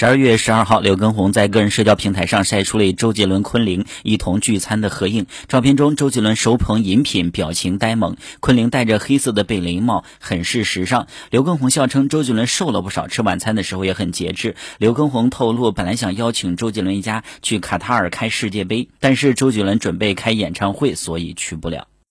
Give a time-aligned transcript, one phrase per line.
[0.00, 5.26] 十二月十二号，刘畊宏在个人社交平台上晒出了周杰伦昆凌一同聚餐的合影。
[5.46, 8.16] 照片中，周杰伦手捧饮品，表情呆萌。
[8.40, 11.06] 昆凌戴着黑色的贝雷帽，很是时尚。
[11.28, 14.56] 刘畊宏笑称周杰伦瘦了不少，吃晚餐的时候也很节制。
[14.78, 21.90] 刘畊宏透露，本来想邀请周杰伦一家去卡塔尔开世界杯，但是周杰伦准备开演唱会，所以去不了。